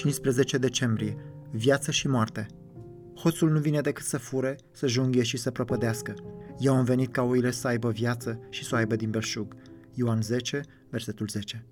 [0.00, 1.16] 15 decembrie.
[1.50, 2.46] Viață și moarte.
[3.16, 6.14] Hoțul nu vine decât să fure, să junghie și să prăpădească.
[6.58, 9.54] Eu am venit ca oile să aibă viață și să o aibă din belșug.
[9.94, 10.60] Ioan 10,
[10.90, 11.64] versetul 10.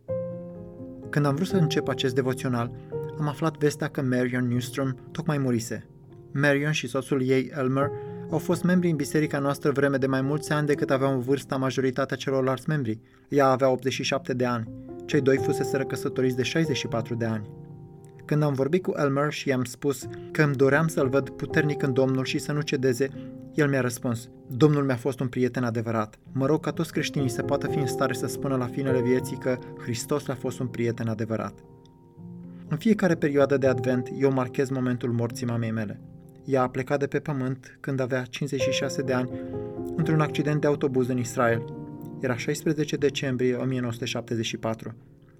[1.11, 2.73] Când am vrut să încep acest devoțional,
[3.19, 5.87] am aflat vestea că Marion Newstrom tocmai murise.
[6.33, 7.91] Marion și soțul ei, Elmer,
[8.31, 12.17] au fost membri în biserica noastră vreme de mai mulți ani decât aveau vârsta majoritatea
[12.17, 13.01] celorlalți membri.
[13.29, 14.69] Ea avea 87 de ani.
[15.07, 17.68] Cei doi fusese căsătoriți de 64 de ani.
[18.29, 21.93] Când am vorbit cu Elmer și i-am spus că îmi doream să-l văd puternic în
[21.93, 23.09] Domnul și să nu cedeze,
[23.55, 26.19] el mi-a răspuns, Domnul mi-a fost un prieten adevărat.
[26.33, 29.37] Mă rog ca toți creștinii să poată fi în stare să spună la finele vieții
[29.37, 31.55] că Hristos le-a fost un prieten adevărat.
[32.69, 36.01] În fiecare perioadă de advent, eu marchez momentul morții mamei mele.
[36.45, 39.31] Ea a plecat de pe pământ când avea 56 de ani
[39.97, 41.65] într-un accident de autobuz în Israel.
[42.21, 44.95] Era 16 decembrie 1974.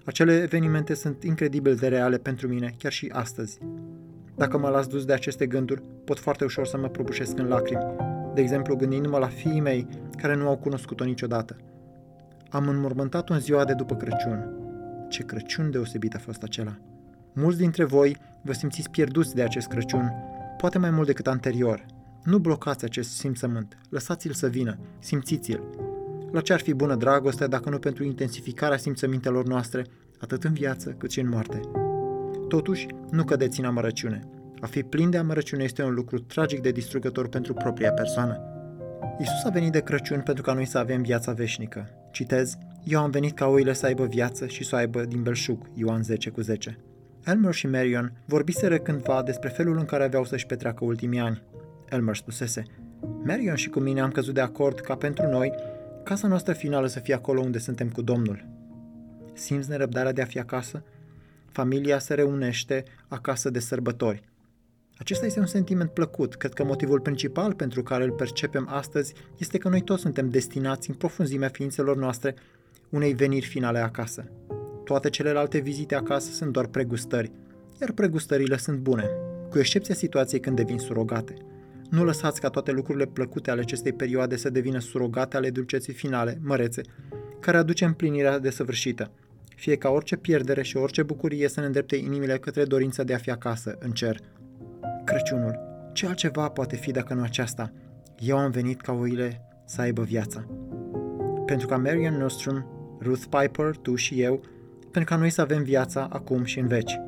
[0.09, 3.59] Acele evenimente sunt incredibil de reale pentru mine, chiar și astăzi.
[4.37, 7.95] Dacă mă las dus de aceste gânduri, pot foarte ușor să mă prăbușesc în lacrimi,
[8.35, 9.87] de exemplu gândindu-mă la fiii mei
[10.17, 11.57] care nu au cunoscut-o niciodată.
[12.51, 14.51] Am înmormântat-o în ziua de după Crăciun.
[15.09, 16.79] Ce Crăciun deosebit a fost acela!
[17.33, 20.13] Mulți dintre voi vă simțiți pierduți de acest Crăciun,
[20.57, 21.87] poate mai mult decât anterior.
[22.25, 25.88] Nu blocați acest simțământ, lăsați-l să vină, simțiți-l.
[26.31, 29.87] La ce ar fi bună dragoste dacă nu pentru intensificarea simțămintelor noastre,
[30.19, 31.61] atât în viață cât și în moarte?
[32.49, 34.21] Totuși, nu cădeți în amărăciune.
[34.61, 38.41] A fi plin de amărăciune este un lucru tragic de distrugător pentru propria persoană.
[39.19, 41.89] Isus a venit de Crăciun pentru ca noi să avem viața veșnică.
[42.11, 45.71] Citez, Eu am venit ca oile să aibă viață și să o aibă din belșug,
[45.75, 46.79] Ioan 10 cu 10.
[47.25, 51.43] Elmer și Marion vorbiseră cândva despre felul în care aveau să-și petreacă ultimii ani.
[51.89, 52.63] Elmer spusese,
[53.25, 55.53] Marion și cu mine am căzut de acord ca pentru noi
[56.09, 58.45] casa noastră finală să fie acolo unde suntem cu Domnul.
[59.33, 60.83] Simți nerăbdarea de a fi acasă?
[61.47, 64.23] Familia se reunește acasă de sărbători.
[64.99, 66.35] Acesta este un sentiment plăcut.
[66.35, 70.91] Cred că motivul principal pentru care îl percepem astăzi este că noi toți suntem destinați
[70.91, 72.35] în profunzimea ființelor noastre
[72.89, 74.31] unei veniri finale acasă.
[74.85, 77.33] Toate celelalte vizite acasă sunt doar pregustări,
[77.81, 79.11] iar pregustările sunt bune,
[79.51, 81.35] cu excepția situației când devin surogate.
[81.89, 86.39] Nu lăsați ca toate lucrurile plăcute ale acestei perioade să devină surogate ale dulceții finale,
[86.43, 86.81] mărețe,
[87.41, 89.11] care aduce împlinirea desăvârșită.
[89.57, 93.19] Fie ca orice pierdere și orice bucurie să ne îndrepte inimile către dorința de a
[93.19, 94.21] fi acasă, în cer.
[95.05, 95.59] Crăciunul.
[95.93, 97.73] Ce altceva poate fi dacă nu aceasta?
[98.19, 100.47] Eu am venit ca oile să aibă viața.
[101.47, 102.67] Pentru ca Marian Nostrum,
[103.03, 104.41] Ruth Piper, tu și eu,
[104.81, 107.01] pentru ca noi să avem viața acum și în veci.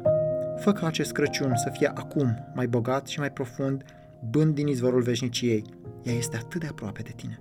[0.57, 3.85] Fă ca acest Crăciun să fie acum mai bogat și mai profund,
[4.31, 5.65] bând din izvorul veșniciei.
[6.03, 7.41] Ea este atât de aproape de tine.